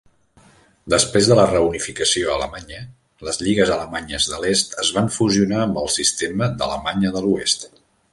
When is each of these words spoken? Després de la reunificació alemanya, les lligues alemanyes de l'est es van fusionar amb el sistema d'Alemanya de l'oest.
Després 0.91 1.27
de 1.31 1.35
la 1.39 1.43
reunificació 1.49 2.31
alemanya, 2.35 2.79
les 3.27 3.39
lligues 3.41 3.73
alemanyes 3.75 4.27
de 4.31 4.39
l'est 4.45 4.73
es 4.85 4.89
van 4.99 5.11
fusionar 5.19 5.61
amb 5.67 5.79
el 5.83 5.93
sistema 5.97 6.49
d'Alemanya 6.63 7.13
de 7.19 7.23
l'oest. 7.27 7.69